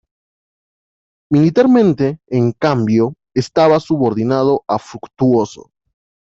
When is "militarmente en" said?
1.31-2.53